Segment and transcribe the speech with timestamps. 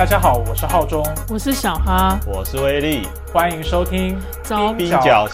[0.00, 5.28] 大家好，我是浩中，我是小哈，我是威力，欢迎收听早冰角。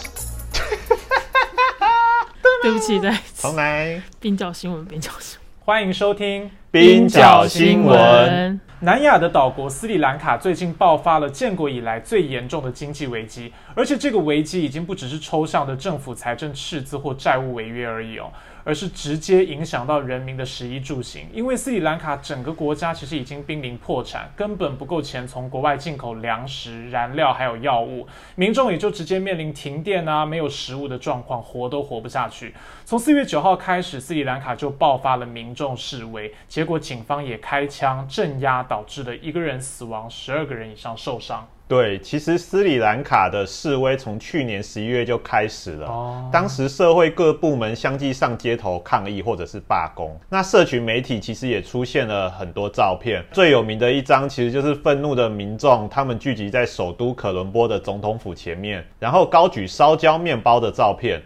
[2.60, 4.02] 对不起，在重来。
[4.18, 5.46] 冰角新闻，冰角新闻。
[5.60, 8.60] 欢迎收听冰角新闻。
[8.80, 18.32] 南亚的岛国斯里兰卡最近爆发了建国以来最严重的经济危机，而且这个危机已经不只是抽象的政府财政赤字或债务违约而已哦。
[18.66, 32.52] 而是直接影响到人民的食衣住行，因为斯里兰卡整个国家其实已经濒临破产，根本不够钱从国外进口粮食、燃料还有药物，民众也就直接面临停电啊、没有食物的状况，活都活不下去。
[32.84, 41.46] 从四月九号开始，斯里兰卡就爆发了民众示威，结果警方也开枪镇压，导致了一个人死亡，十二个人以上受伤。
[41.68, 45.88] 对，其实斯里兰卡的示威从去年十一月就开始了。
[45.88, 50.16] 哦，当时社会各部门相继上街头抗议或者是罢工。
[50.28, 61.20] 那社群媒体其实也出现了很多照片，最有名的一张其实就是愤怒的民众，他们聚集在首都可伦坡的总统府前面，然后高举烧焦面包的照片。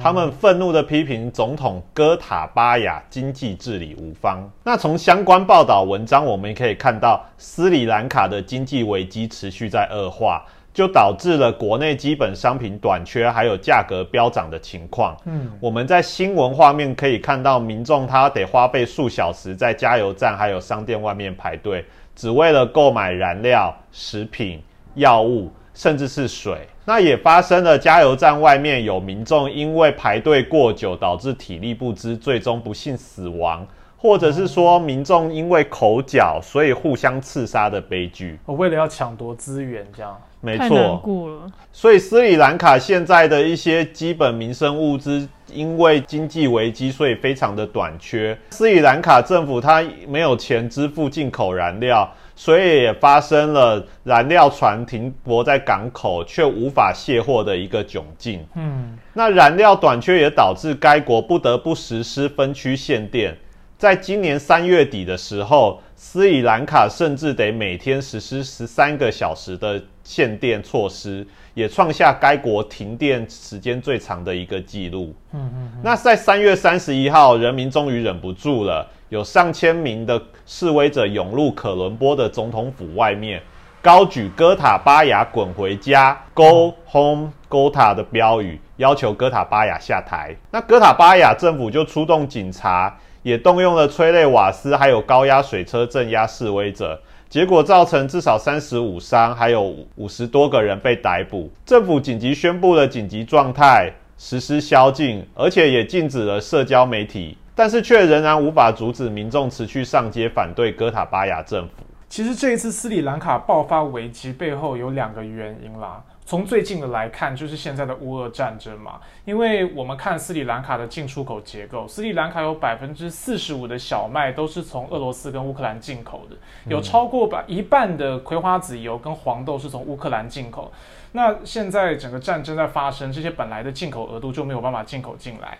[0.00, 4.50] 他们愤怒的批评总统戈塔巴雅经济治理无方。
[4.64, 15.16] 那从相关报道文章，我们可以看到斯里兰卡的经济危机持续在恶化，就导致了国内基本商品短缺，还有价格飙涨的情况。
[15.24, 24.62] 嗯，我们在新闻画面可以看到，民众他得花费数小时在加油站还有商店外面排队，只为了购买燃料、食品、
[24.94, 25.50] 药物。
[25.78, 27.76] 甚至是水，那也发生了。
[27.78, 33.62] 加油站外面有民众因为排队过久，导致体力不支，最终不幸死亡，
[34.06, 38.38] 或者是说民众因为口角，所以互相刺杀的悲剧。
[38.46, 40.78] 我为了要抢夺资源，这样没错。
[40.78, 41.50] 了。
[41.72, 48.38] 所以斯里兰卡现在的一些基本民生物资，因为经济危机，所以非常的短缺。
[48.50, 52.08] 斯里兰卡政府它没有钱支付进口燃料。
[52.38, 58.46] 所以也发生了燃料船停泊在港口却无法卸货的一个窘境。
[58.54, 63.34] 嗯，那燃料短缺也导致该国不得不实施分区限电。
[63.78, 75.14] 在今年三月底的时候，斯里兰卡甚至得每天实施十三个小时的限电措施，也创下该国停电时间最长的一个记录。
[75.32, 78.90] 嗯嗯，那在三月三十一号，人民终于忍不住了。
[79.10, 83.42] 有上千名的示威者涌入可伦坡的总统府外面，
[83.82, 90.34] 高举“哥塔巴雅滚回家 ”（Go Home Gota） 的标语，要求哥塔巴雅下台。
[90.50, 96.96] 那哥塔巴雅政府就出动警察，也动用了催泪瓦斯，还有高压水车镇压示威者，
[97.28, 101.50] 结果造成至少三十五伤，还有五十多个人被逮捕。
[101.64, 107.36] 政府紧急宣布了紧急状态，实施宵禁，而且也禁止了社交媒体。
[107.52, 111.82] 但是却仍然无法阻止民众持续上街反对哥塔巴雅政府。
[112.08, 116.00] 其实这一次斯里兰卡爆发危机背后有两个原因啦。
[116.26, 119.00] 从最近的来看，就是现在的乌俄战争嘛。
[119.24, 126.36] 因为我们看斯里兰卡的进出口结构，斯里兰卡有百分之四十五的小麦都是从俄罗斯跟乌克兰进口的，
[126.68, 130.72] 有超过百一半的葵花籽油跟黄豆是从乌克兰进口。
[131.12, 135.56] 那现在整个战争在发生，这些本来的进口额度就没有办法进口进来。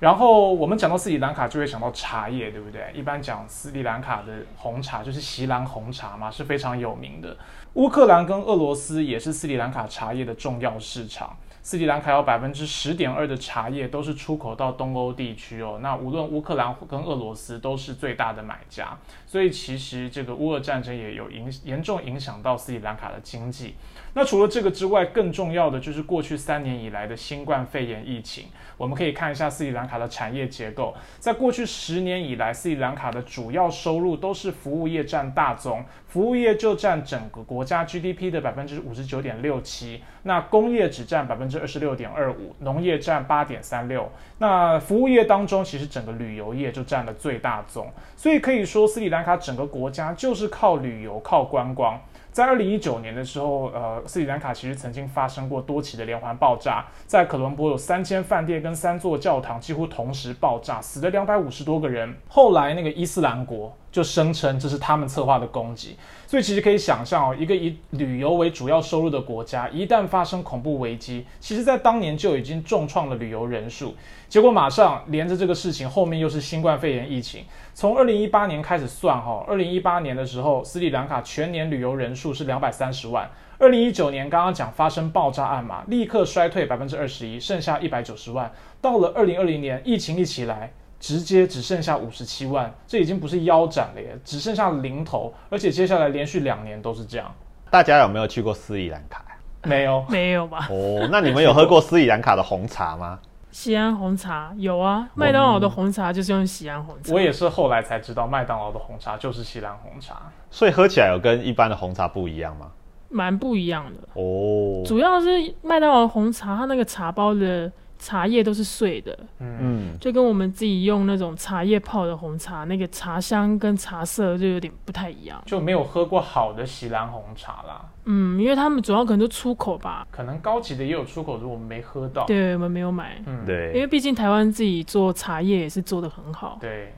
[0.00, 2.92] 然后我们讲到斯里兰卡，就会想到茶叶，对不对？
[2.94, 7.36] 一般讲斯里兰卡的红茶就是锡兰红茶嘛，是非常有名的。
[7.74, 11.36] 乌克兰跟俄罗斯也是斯里兰卡茶叶的重要市场。
[11.62, 15.78] 斯里兰卡有百分之十点二的茶叶都是出口到东欧地区哦。
[15.82, 18.96] 那无论乌克兰跟俄罗斯都是最大的买家，
[19.26, 23.74] 所以其实这个乌俄战争也有影严重影响到斯里兰卡的经济。
[24.14, 28.46] 那除了这个之外，更重要的就是过去三年以来的新冠肺炎疫情。
[28.76, 44.06] 我们可以看一下斯里兰卡的产业结构，在过去十年以来，斯里兰卡的主要收入都是服务业占大宗，服务业就占整个国家 GDP 的百分之五十九点六七，那工业只占百分之二十六点二五，农业占八点三六。
[44.36, 51.98] 那服务业当中，其实整个旅游业就占了最大宗，所以可以说斯里兰卡整个国家就是靠旅游、靠观光。
[52.30, 62.14] 在二零一九年的时候，呃，斯里兰卡其实曾经发生过多起的连环爆炸，在可伦坡有三间饭店跟三座教堂几乎同时爆炸，死了两百五十多个人。
[62.28, 63.74] 后来那个伊斯兰国。
[63.90, 65.96] 就声称这是他们策划的攻击，
[66.26, 73.94] 所以其实可以想象哦，一个以旅游为主要收入的国家，一旦发生恐怖危机，其实在当年就已经重创了旅游人数。
[74.28, 77.44] 结果马上连着这个事情，后面又是新冠肺炎疫情。
[77.72, 83.30] 从二零一八年开始算哈，二零一八年的时候，斯里兰卡全年旅游人数是两百三十万。
[83.58, 88.52] 二零一九年刚刚讲发生爆炸案嘛，立刻衰退百分之二十一，剩下一百九十万。
[88.82, 90.72] 到了二零二零年，疫情一起来。
[90.98, 97.32] 直接只剩下五十七万，这已经不是腰斩了耶，只剩下零头，而且接下来连续两年都是这样。
[97.70, 99.24] 大家有没有去过斯里兰卡？
[99.64, 100.68] 没有， 没有吧？
[100.70, 103.18] 哦，那你们有喝过斯里兰卡的红茶吗？
[103.50, 107.12] 西安红茶有啊，麦当劳的红茶就是用西安红茶。
[107.12, 110.30] 我也是后来才知道，麦当劳的红茶就是西兰红茶。
[110.50, 112.70] 所以喝起来有跟一般的红茶不一样吗？
[113.10, 115.28] 蛮不一样的，哦，主要是
[115.62, 125.42] 麦当劳的红茶，它那个茶包的茶叶都是碎的，嗯，嗯，就跟我们自己用那种茶叶泡的红茶，那个茶香跟茶色就有点不太一样。
[125.46, 127.84] 就没有喝过好的西兰红茶啦。
[128.04, 132.24] 嗯，因为他们主要可能都出口吧，可能高级的也有出口，如果我们没喝到。
[132.26, 136.58] 对我们没有买，嗯，对因对，为毕竟台湾自己做茶叶也是做的很好。
[136.60, 136.92] 对，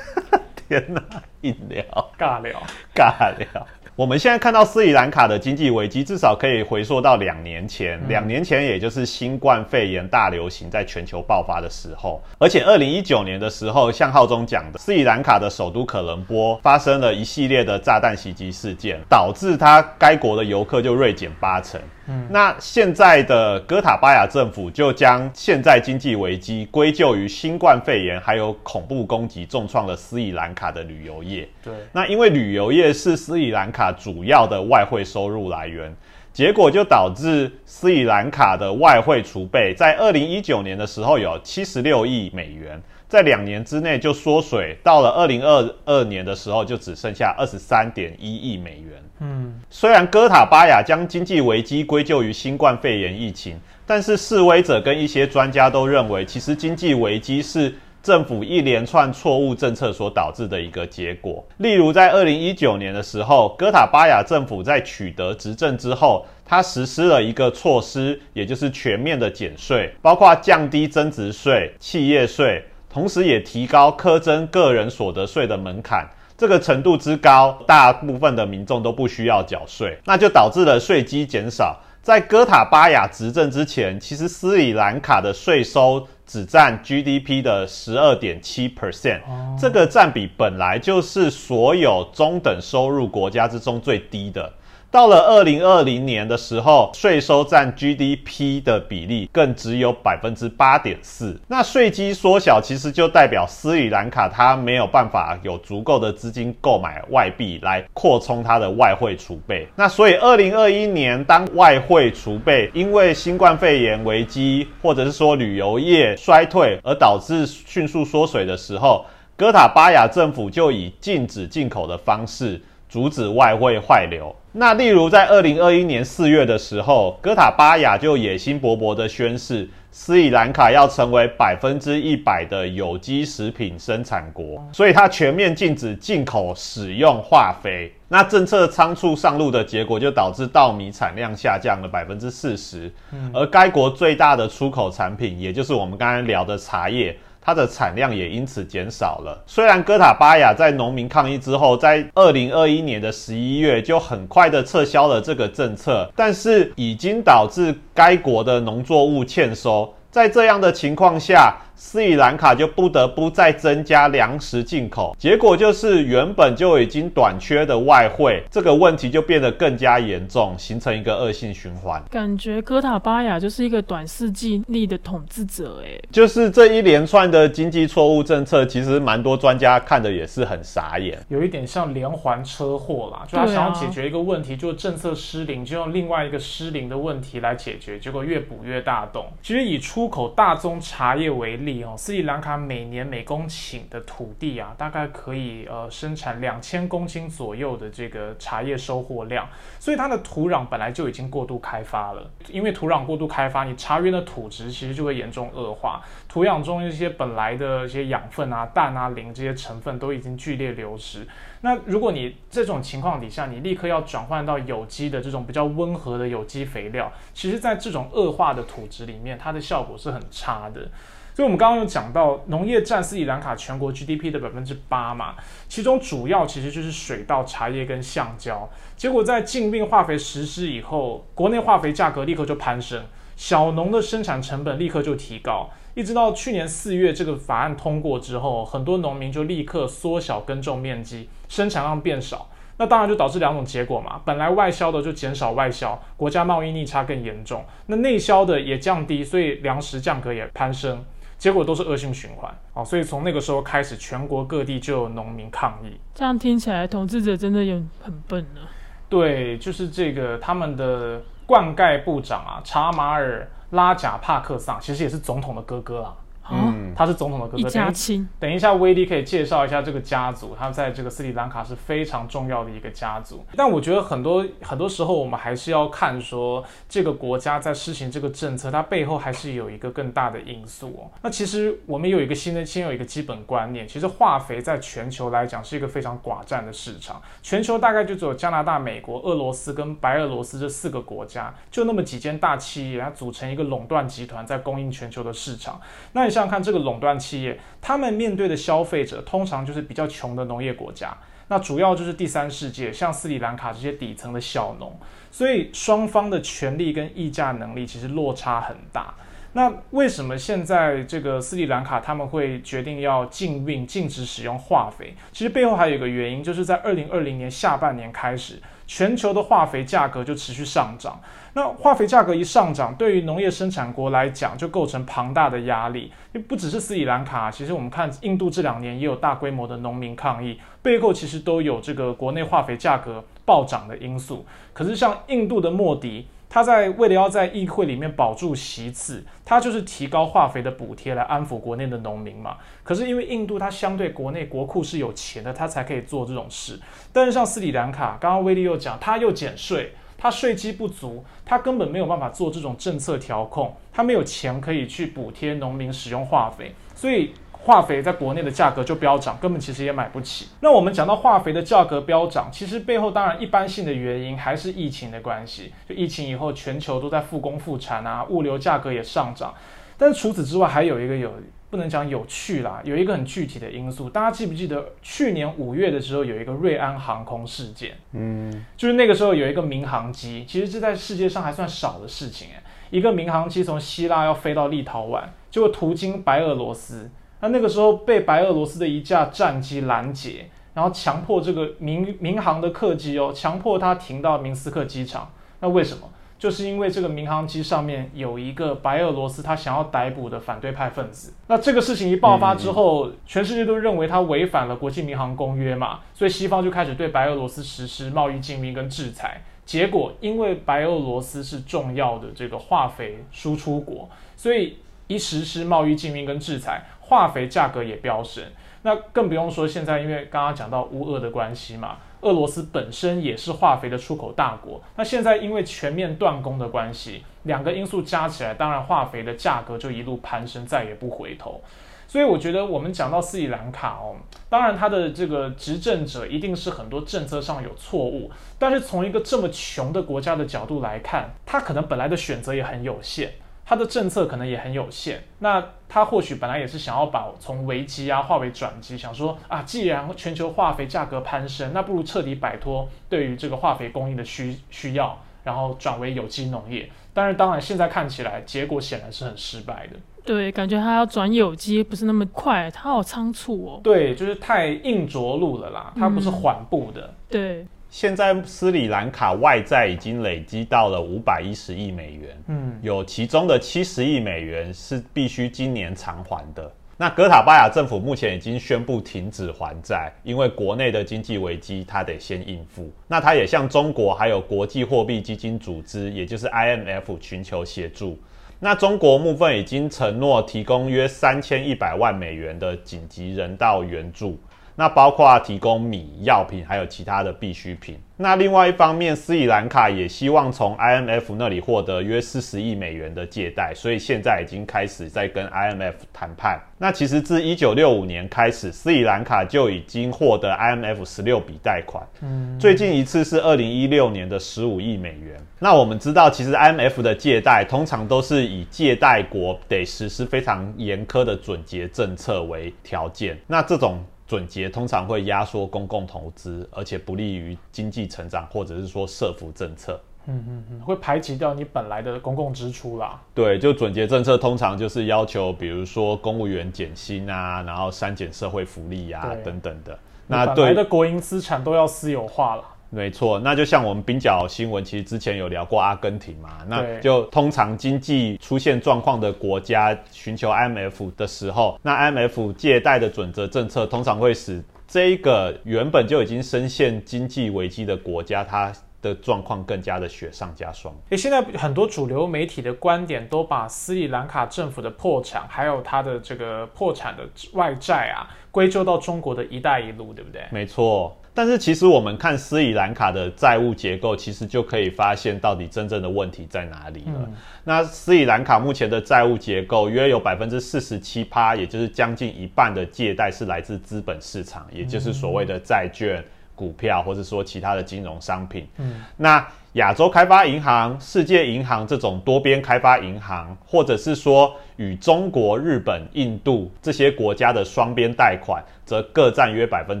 [0.68, 1.02] 天哪，
[1.40, 1.84] 饮料
[2.18, 2.62] 尬聊。
[2.94, 3.66] 尬聊。
[3.98, 8.00] 我们现在看到斯里兰卡的经济危机，至少可以回溯到两年前。
[8.08, 12.22] 两、年前，也就是新冠肺炎大流行在全球爆发的时候。
[12.38, 21.80] 而且，二零一九年的时候，像浩中讲的，斯里兰卡的首都可伦坡发生了一系列的炸弹袭击事件，导致它该国的游客就锐减八成。
[22.10, 31.46] 嗯那现在的哥塔巴雅政府就将现在经济危机归咎于新冠肺炎还有恐怖攻击，重创了斯里兰卡的旅游业。
[31.62, 35.94] 对，那因为旅游业是斯里兰卡主要的外汇收入来源，
[36.32, 49.02] 结果就导致斯里兰卡的外汇储备在二零一九年的时候有七十六亿美元，在两年之内就缩水，到了二零二二年的时候就只剩下二十三点一亿美元。
[49.20, 57.74] 嗯，虽然哥塔巴雅将经济危机归咎于新冠肺炎疫情，但是示威者跟一些专家都认为，其实经济危机是
[58.08, 61.44] 政府一连串错误政策所导致的一个结果。
[61.58, 76.08] 例如，在二零一九年的时候，哥塔巴雅政府在取得执政之后，它实施了一个措施，也就是全面的减税，包括降低增值税、企业税，同时也提高苛征个人所得税的门槛。
[76.38, 81.78] 这个程度之高，大部分的民众都不需要缴税，那就导致了税基减少。
[82.08, 89.20] 在哥塔巴雅执政之前，其实斯里兰卡的税收只占 GDP 的十二点七 percent，
[89.60, 94.50] 这个占比本来就是所有中等收入国家之中最低的。
[94.90, 101.38] 到了二零二零年的时候，税收占 GDP 的比例更只有百分之八点四。
[101.46, 109.68] 那税基缩小，其实就代表斯里兰卡它没有办法有足够的资金购买外币来扩充它的外汇储备。
[109.76, 119.04] 那所以二零二一年，当外汇储备因为新冠肺炎危机，或者是说旅游业衰退而导致迅速缩水的时候，
[119.36, 122.58] 哥塔巴雅政府就以禁止进口的方式。
[122.90, 124.34] 阻止外汇坏流。
[124.58, 137.92] 那例如在二零二一年四月的时候，哥塔巴雅就野心勃勃地宣誓，斯里兰卡要成为百分之一百的有机食品生产国，所以它全面禁止进口使用化肥。
[138.08, 142.92] 那政策仓促上路的结果，就导致稻米产量下降了百分之四十，
[143.32, 147.16] 而该国最大的出口产品，也就是我们刚才聊的茶叶。
[147.48, 149.42] 它的产量也因此减少了。
[149.46, 159.90] 虽然哥塔巴雅在农民抗议之后，在二零二一年的十一月就很快的撤销了这个政策，但是已经导致该国的农作物欠收。
[160.10, 172.02] 在这样的情况下，斯里兰卡就不得不再增加粮食进口，结果就是原本就已经短缺的外汇，这个问题就变得更加严重，形成一个恶性循环。
[172.10, 181.16] 感觉哥塔巴雅就是一个短视记力的统治者，哎，就是这一连串的经济错误政策，其实蛮多专家看的也是很傻眼。
[181.28, 189.26] 有一点像连环车祸啦，就他想要解决一个问题，就政策失灵，就用另外一个失灵的问题来解决，结果越补越大洞。
[189.40, 199.48] 其实以出口大宗茶叶为例哦，斯里兰卡每年每公顷的土地啊，大概可以呃生产两千公斤左右的这个茶叶收获量，
[199.78, 202.30] 所以它的土壤本来就已经过度开发了。
[202.48, 211.26] 因为土壤过度开发，你茶园的土质其实就会严重恶化，土壤中一些本来的一些养分啊、氮啊、磷这些成分都已经剧烈流失。
[211.60, 220.88] 那如果你这种情况底下，你立刻要转换到有机的这种比较温和的有机肥料，其实在这种恶化的土质里面，它的效果是很差的。
[221.38, 225.36] 所以，我们刚刚有讲到，农业占斯里兰卡全国 GDP 的百分之八嘛，
[225.68, 228.68] 其中主要其实就是水稻、茶叶跟橡胶。
[228.96, 233.04] 结果在禁病化肥实施以后，国内化肥价格立刻就攀升，
[233.36, 235.70] 小农的生产成本立刻就提高。
[235.94, 242.48] 一直到去年四月这个法案通过之后，很多农民就立刻缩小耕种面积，生产量变少。
[242.78, 251.04] 那当然就导致两种结果嘛，本来外销的就减少外销，国家贸易逆差更严重；那内销的也降低，所以粮食价格也攀升。
[251.38, 252.84] 结果都是恶性循环哦。
[252.84, 255.98] 所以从那个时候开始，全国各地就有农民抗议。
[256.14, 258.60] 这样听起来，统治者真的有很笨呢。
[259.08, 266.14] 对，就是这个他们的灌溉部长啊，查马尔拉贾帕克桑，其实也是总统的哥哥啊。
[266.50, 267.58] 嗯，他是总统的哥哥。
[267.58, 268.26] 一家亲。
[268.40, 273.44] 等一下，威利可以介绍一下这个家族，他在这个斯里兰卡是非常重要的一个家族。
[273.54, 281.10] 但我觉得很多很多时候，我们还是要看说这个国家在施行这个政策，它背后还是有一个更大的因素哦。
[281.20, 287.20] 那其实我们有一个新的，先有一个基本观念，其实化肥在全球来讲是一个非常寡占的市场。
[287.42, 295.78] 全球大概就只有加拿大、美国、俄罗斯跟白俄罗斯这四个国家，就那么几间大企业，它组成一个垄断集团，在供应全球的市场。
[296.12, 296.37] 那你。
[296.38, 301.16] 想想看，这个垄断企业，他们面对的消费者通常就是比较穷的农业国家，
[301.48, 304.96] 那主要就是第三世界，像斯里兰卡这些底层的小农，
[305.32, 309.12] 所以双方的权力跟议价能力其实落差很大。
[309.54, 315.16] 那为什么现在这个斯里兰卡他们会决定要禁运、禁止使用化肥？
[315.32, 318.62] 其实背后还有一个原因，就是在二零二零年下半年开始。
[318.88, 321.20] 全球的化肥价格就持续上涨，
[321.52, 326.10] 那化肥价格一上涨，对于农业生产国来讲就构成庞大的压力。
[326.32, 334.46] 因不只是斯里兰卡，其实我们看印度这两年也有大规模的农民抗议，背后其实都有这个国内化肥价格暴涨的因素。
[334.72, 336.26] 可是像印度的莫迪。
[336.50, 342.56] 他在为了要在议会里面保住席次，他就是提高化肥的补贴来安抚国内的农民嘛。
[342.82, 346.80] 可是因为印度它相对国内国库是有钱的，他才可以做这种事。
[347.12, 357.32] 但是像斯里兰卡，刚刚威利又讲，他又减税，他税基不足，他根本没有办法做这种政策调控，他没有钱可以去补贴农民使用化肥，所以。
[357.60, 360.48] 化肥在国内的价格就飙涨，根本其实也买不起。
[360.60, 365.72] 那我们讲到化肥的价格飙涨，其实背后当然一般性的原因还是疫情的关系。
[365.86, 369.52] 就疫情以后，全球都在复工复产啊，物流价格也上涨。
[369.98, 371.32] 但是除此之外，还有一个有
[371.68, 374.08] 不能讲有趣啦，有一个很具体的因素。
[374.08, 377.98] 大家记不记得去年五月的时候有一个瑞安航空事件？
[378.12, 387.10] 嗯，就是那个时候有一个民航机，其实这在世界上还算少的事情诶，一个民航机从希腊要飞到立陶宛，结果途经白俄罗斯。
[387.40, 395.30] 那那个时候被白俄罗斯的一架战机拦截，然后强迫这个民民航的客机哦，强迫它停到明斯克机场。
[395.60, 396.10] 那为什么？
[396.38, 401.34] 就是因为这个民航机上面有一个白俄罗斯他想要逮捕的反对派分子。
[401.48, 409.42] 那这个事情一爆发之后，全世界都认为他违反了国际民航公约嘛，所以西方就开始对白俄罗斯实施贸易禁运跟制裁。
[409.66, 414.78] 结果因为白俄罗斯是重要的这个化肥输出国，所以
[415.08, 416.86] 一实施贸易禁运跟制裁。
[417.08, 418.44] 化肥价格也飙升，
[418.82, 431.62] 那更不用说现在，因为刚刚讲到乌俄的关系嘛，俄罗斯本身也是化肥的出口大国，那现在因为全面断供的关系，两个因素加起来，当然化肥的价格就一路攀升，再也不回头。
[432.06, 434.16] 所以我觉得我们讲到斯里兰卡哦，
[434.48, 443.32] 当然它的这个执政者一定是很多政策上有错误，但是从一个这么穷的国家的角度来看，它可能本来的选择也很有限。
[443.68, 456.88] 他的政策可能也很有限，那他或许本来也是想要把从危机啊化为转机，想说啊，既然全球化肥价格攀升，那不如彻底摆脱对于这个化肥供应的需需要，然后转为有机农业。
[457.12, 459.96] 但是当然现在看起来结果显然是很失败的。
[460.24, 463.80] 对，感觉他要转有机不是那么快，他好仓促哦。
[463.84, 467.12] 对，就是太硬着陆了啦，它不是缓步的。
[467.28, 467.66] 对。
[467.90, 476.70] 现在斯里兰卡外债已经累积到了五百一十亿美元，嗯，有其中的七十亿美元是必须今年偿还的。
[476.98, 482.92] 那哥塔巴亚政府目前已经宣布停止还债，因为国内的经济危机他得先应付。
[483.06, 488.18] 那他也向中国还有国际货币基金组织，也就是 IMF 寻求协助。
[488.60, 494.36] 那中国部分已经承诺提供约三千一百万美元的紧急人道援助。
[494.78, 497.98] 那包括提供米、药品，还有其他的必需品。
[498.16, 506.60] 那另外一方面，斯里兰卡也希望从 IMF 那里获得约四十亿美元的借贷，所以现在已经开始在跟 IMF 谈判。
[506.78, 512.06] 那其实自一九六五年开始，斯里兰卡就已经获得 IMF 十六笔贷款。
[512.20, 515.44] 嗯，最近一次是二零一六年的十五亿美元。
[515.58, 523.36] 那我们知道，其实 IMF 的借贷通常都是以借贷国得实施非常严苛的准结政策为条件。
[523.48, 529.98] 那这种准结通常会压缩公共投资，而且不利于经济成长，或者是说社福政策。
[530.26, 533.18] 嗯嗯嗯，会排挤掉你本来的公共支出啦。
[533.34, 539.98] 对，就准结政策通常就是要求，比如说公务员减薪啊，然后删减社会福利啊等等的。
[540.26, 542.64] 那本来的国营资产都要私有化了。
[542.90, 560.92] 没错，那就像我们冰角新闻，其实之前有聊过阿根廷嘛，那就通常经济出现状况的国家寻求 IMF 的时候，那 IMF 借贷的准则政策通常会使这一个原本就已经深陷经济危机的国家，它的状况更加的雪上加霜。
[561.10, 570.42] 诶，现在很多主流媒体的观点都把斯里兰卡政府的破产，还有它的这个破产的外债啊，归咎到中国的一带一路，对不对？
[570.50, 577.30] 没错，但是其实我们看斯里兰卡的债务结构，其实就可以发现到底真正的问题在哪里了。
[577.62, 586.20] 那斯里兰卡目前的债务结构约有百分之四十七趴，也就是将近一半的借贷是来自资本市场，也就是所谓的债券、
[586.56, 588.66] 股票，或者说其他的金融商品。
[588.78, 600.00] 嗯，那亚洲开发银行、世界银行这种多边开发银行，或者是说与中国、日本、印度这些国家的双边贷款，则各占约百分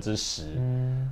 [0.00, 0.44] 之十。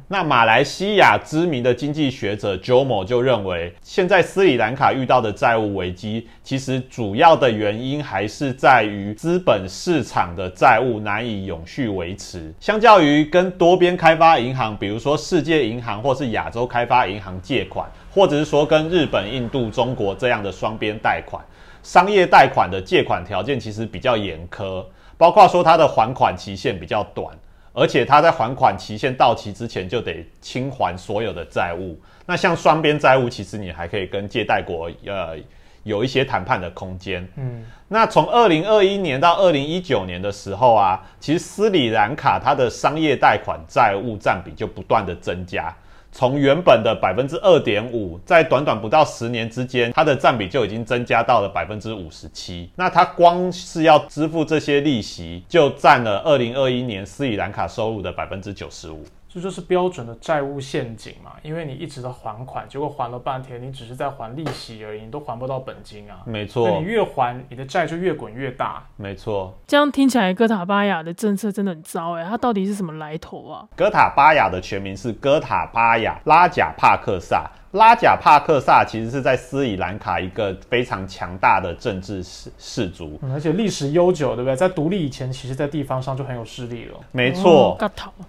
[0.09, 12.53] 那马来西亚知名的经济学者 Jomo 就认为，现在斯里兰卡遇到的债务危机，其实主要的原因还是在于资本市场的债务难以永续维持。
[12.59, 21.45] 相较于跟多边开发银行，比如说世界银行或是亚洲开发银行借款，或者是说跟日本、印度、中国这样的双边贷款，
[21.83, 24.83] 商业贷款的借款条件其实比较严苛，
[25.19, 27.37] 包括说它的还款期限比较短。
[27.75, 32.01] 而且它在还款期限到期之前就得清还所有的债务。
[32.25, 35.37] 那像双边债务，其实你还可以跟借贷国呃
[35.83, 37.29] 有一些谈判的空间。
[37.37, 45.71] 嗯，那从二零二一年到二零一九年的时候啊，其实斯里兰卡它的商业贷款债务占比就不断的增加。
[46.17, 52.71] 从原本的百分之二点五，在短短不到十年之间，它的占比就已经增加到了百分之五十七。
[52.75, 59.05] 那它光是要支付这些利息，就占了二零二一年斯里兰卡收入的百分之九十五。
[59.37, 66.23] 这就是标准的债务陷阱嘛，因为你一直在还款，结果还了半天，你只是在还利息而已，你都还不到本金啊。
[66.25, 68.83] 没错你，越还，你的债就越滚越大。
[68.97, 69.55] 没错。
[69.67, 73.69] 这样听起来，哥塔巴雅的政策真的很糟哎，它到底是什么来头啊？
[73.77, 77.51] 哥塔巴雅的全名是哥塔巴雅拉贾帕克萨。
[77.77, 83.19] 拉贾帕克萨其实是在斯里兰卡一个非常强大的政治氏氏族。
[83.23, 84.57] 嗯而且历史悠久，对不对？
[84.57, 86.99] 在独立以前，其实在地方上就很有势力了。
[87.13, 87.79] 没错，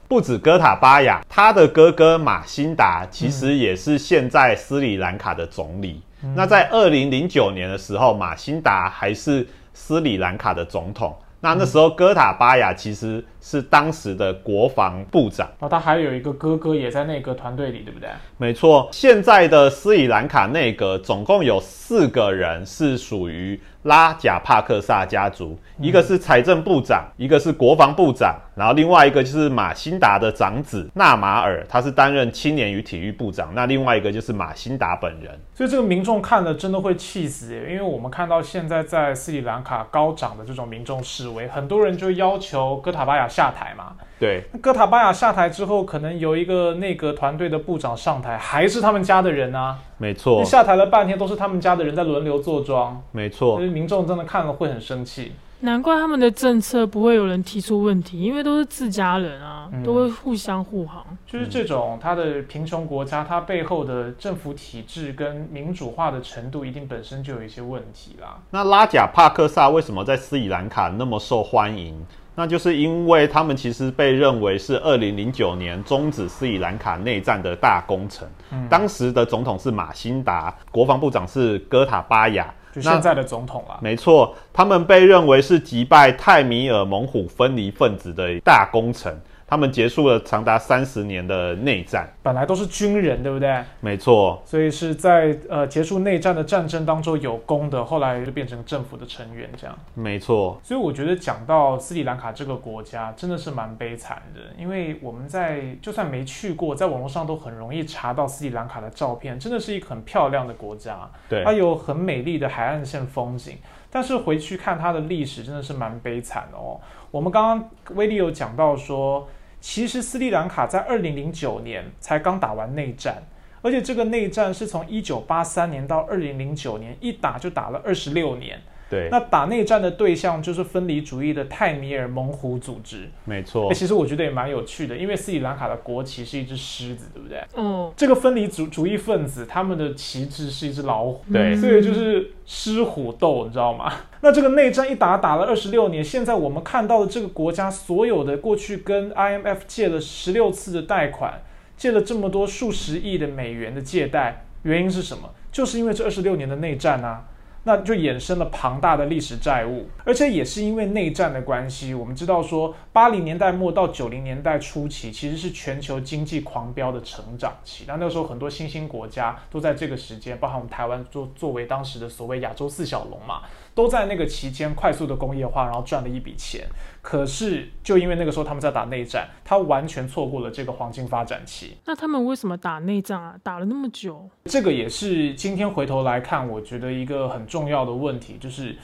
[0.07, 6.01] 不止哥塔巴雅，他的哥哥马辛达其实也是现在斯里兰卡的总理。
[6.35, 11.15] 那在二零零九年的时候，马辛达还是斯里兰卡的总统。
[11.39, 15.47] 那那时候哥塔巴雅其实是当时的国防部长。
[15.59, 18.09] 那他还有一个哥哥也在内阁团队里，对不对？
[18.37, 33.53] 没错，现在的斯里兰卡内阁总共有四个人是属于拉贾帕克萨家族，一个是财政部长，一个是国防部长，然后另外一个就是马辛达的长子纳马尔，他是担任青年与体育部长。
[33.53, 35.39] 那另外一个就是马辛达本人。
[35.53, 43.93] 所以这个民众看了真的会气死耶，因为我们看到现在在斯里兰卡高涨的这种民众示威，很多人就要求哥塔巴雅下台嘛。
[44.19, 49.77] 对，那哥塔巴雅下台之后，可能有一个内阁团队的部长上台，还是他们家的人啊。
[49.99, 53.69] 没错，下台了半天，都是他们家的人在轮流坐庄，没错所以。
[53.69, 55.33] 民众真的看了会很生气。
[55.61, 61.03] 难怪他们的政策不会有人提出问题，因为都是自家人啊，嗯都会互相护航。
[61.25, 68.37] 就是这种它的贫穷国家，它背后的政府体制跟民主化的程度，一定本身就有一些问题啦。
[68.51, 71.95] 那拉贾帕克萨为什么在斯里兰卡那么受欢迎？
[72.35, 78.29] 那就是因为他们其实被认为是二零零九年终止斯里兰卡内战的大功臣。
[78.69, 82.53] 当时的总统是马辛达，国防部长是哥塔巴雅。
[82.81, 89.19] 现在的总统啊，没错，他们被认为是击败泰米尔猛虎分离分子的大功臣。
[89.47, 92.05] 他们结束了长达三十年的内战。
[92.21, 93.63] 本来都是军人，对不对？
[93.79, 99.73] 没错，所以是在呃结束内战的战争当中有功的，后来就变成政府的成员这样。
[99.93, 113.57] 没错，所以我觉得讲到斯里兰卡这个国家，真的是蛮悲惨的，因为我们在就算没去过，在网络上都很容易查到斯里兰卡的照片，真的是一个很漂亮的国家，对它，有很美丽的海岸线风景。
[113.89, 116.77] 但是回去看它的历史，真的是蛮悲惨的哦。
[117.09, 119.25] 我们刚刚威利有讲到说，
[119.59, 123.23] 其实斯里兰卡在二零零九年才刚打完内战，
[123.61, 128.61] 而且这个内战是从一九八三年到二零零九年，一打就打了二十六年。
[128.89, 133.09] 对，那打内战的对象就是分离主义的泰米尔猛虎组织。
[133.25, 137.43] 没错哎，，其实我觉得也蛮有趣的，因为斯里兰卡的国旗是一只狮子，对不对？
[137.55, 143.91] 嗯，这个分离主主义分子他们的旗帜是一只老虎，对嗯所以就是狮虎斗，你知道吗？
[144.21, 151.41] 那这个内战一打打了二十六年，现在我们看到的这个国家所有的过去跟 IMF 借了十六次的贷款，
[151.75, 155.31] 借了这么多数十亿的美元的借贷，原因是什么？
[155.51, 157.25] 就是因为这二十六年的内战啊。
[157.67, 167.83] 那就衍生了庞大的历史债务，而且也是因为内战的关系，我们知道说，八零年代末到九零年代初期，其实是全球经济狂飙的成长期。
[167.85, 173.41] 那那个时候很多新兴国家都在这个时间，包含我们台湾作作为当时的所谓亚洲四小龙嘛。
[173.77, 176.67] 都在那个期间快速的工业化，然后赚了一笔钱。
[176.99, 181.77] 可是就因为那个时候他们在打内战，他完全错过了这个黄金发展期。
[181.85, 183.35] 那他们为什么打内战啊？
[183.43, 184.27] 打了那么久？
[184.45, 188.75] 这个也是今天回头来看，我觉得一个很重要的问题就是。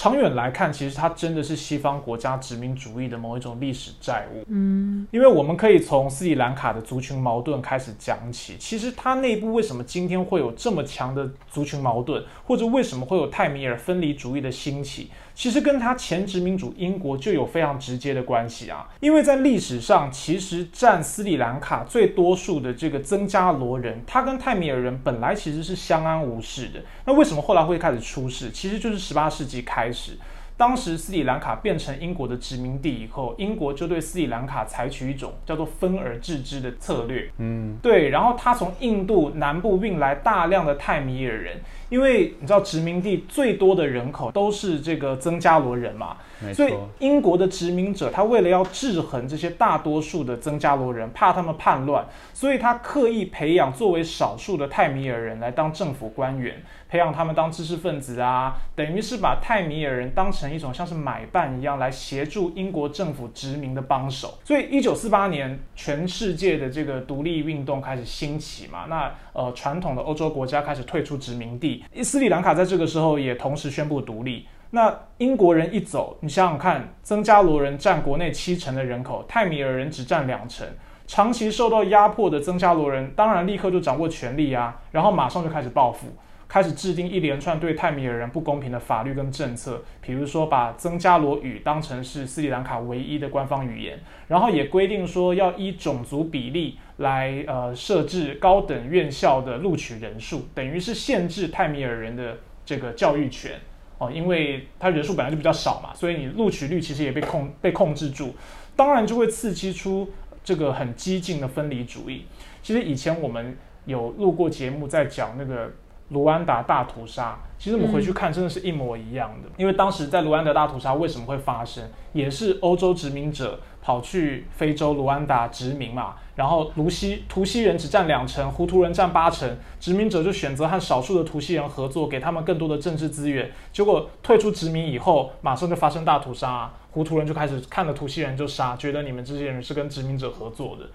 [0.00, 4.44] 长远来看，其实它真的是西方国家殖民主义的某一种历史债务。
[4.46, 8.54] 嗯，因为我们可以从斯里兰卡的族群矛盾开始讲起。
[8.60, 15.10] 其实它内部为什么今天会有这么强的族群矛盾，或者为什么会有泰米尔分离主义的兴起？
[15.38, 26.82] 其实跟他前殖民主英国就有非常直接的关系啊，因为在历史上，其实占斯里兰卡最多数的这个增加罗人，他跟泰米尔人本来其实是相安无事的。
[27.04, 28.50] 那为什么后来会开始出事？
[28.50, 30.18] 其实就是十八世纪开始。
[30.58, 37.30] 当时斯里兰卡变成英国的殖民地以后，英国就对斯里兰卡采取一种叫做分而治之的策略。
[37.38, 38.08] 嗯，对。
[38.08, 46.16] 然后他从印度南部运来大量的泰米尔人，因为你知道殖民地最多的人口都是这个曾加罗人嘛，
[46.52, 56.60] 所以英国的殖民者他为了要制衡这些大多数的曾加罗人，怕他们叛乱，所以他刻意培养作为少数的泰米尔人来当政府官员。
[56.88, 64.38] 培养他们当知识分子啊，等于是把泰米尔人当成一种像是买办一样来协助英国政府殖民的帮手。
[64.42, 68.86] 所以，一九四八年，全世界的这个独立运动开始兴起嘛。
[68.88, 74.46] 那呃，传统的欧洲国家开始退出殖民地，斯里兰卡在这个时候也同时宣布独立。
[74.70, 80.66] 那英国人一走，你想想看，曾加罗人占国内七成的人口，泰米尔人只占两成，
[81.06, 86.08] 长期受到压迫的曾加罗人当然立刻就掌握权力啊，然后马上就开始报复。
[86.48, 103.60] 开始制定一连串对泰米尔人不公平的法律跟政策，比如说把曾加罗语当成是斯里兰卡唯一的官方语言，然后也规定说要依种族比例来呃设置高等院校的录取人数，等于是限制泰米尔人的这个教育权
[103.98, 108.34] 哦，因为他人数本来就比较少嘛，所以你录取率其实也被控被控制住，
[108.74, 110.10] 当然就会刺激出
[110.42, 112.24] 这个很激进的分离主义。
[112.62, 115.70] 其实以前我们有录过节目在讲那个。
[116.10, 119.48] 卢安达大屠杀，其实我们回去看，真的是一模一样的。
[119.56, 133.50] 因为当时在卢安达大屠杀为什么会发生，也是欧洲殖民者跑去非洲卢安达殖民嘛，然后卢西图西人只占两成，胡图人占八成，殖民者就选择和少数的图西人合作，给他们更多的政治资源。
[133.72, 140.86] 结果退出殖民以后，马上就发生大屠杀，胡图人就开始看了图西人就杀，觉得你们这些人是跟殖民者合作的。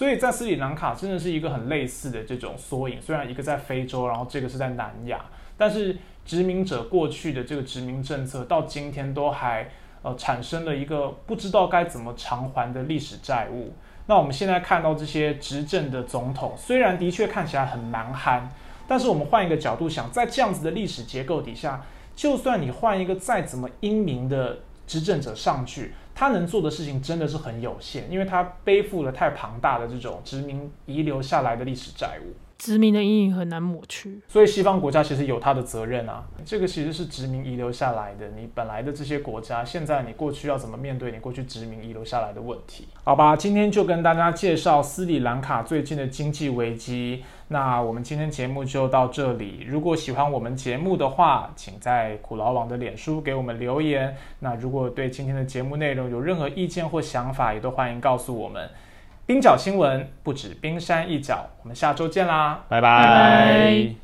[0.00, 5.26] 所以在斯里兰卡真的是一个很类似的这种缩影，虽然一个在非洲，然后这个是在南亚，
[5.58, 9.68] 但是殖民者过去的这个殖民政策到今天都还
[10.00, 13.74] 呃产生了一个不知道该怎么偿还的历史债务。
[14.06, 18.48] 那我们现在看到这些执政的总统，虽然的确看起来很蛮憨，
[18.88, 21.84] 但是我们换一个角度想，在这样子的历史结构底下，
[22.16, 25.92] 就算你换一个再怎么英明的执政者上去。
[26.20, 32.34] 他能做的事情真的是很有限，因为他背负了太庞大的这种殖民遗留下来的历史债务。
[32.60, 36.22] 殖民的阴影很难抹去，所以西方国家其实有它的责任啊。
[36.44, 42.86] 这个其实是殖民遗留下来的，你本来的这些国家，现在你过去要怎么面对你过去殖民遗留下来的问题？
[43.02, 47.24] 好吧，今天就跟大家介绍斯里兰卡最近的经济危机。
[47.48, 49.64] 那我们今天节目就到这里。
[49.66, 54.14] 如果喜欢我们节目的话，请在苦劳网的脸书给我们留言。
[54.38, 58.68] 那如果对今天的节目内容有任何意见或想法，也都欢迎告诉我们。
[59.30, 64.00] 冰角新闻不止冰山一角，我们下周见啦，拜拜。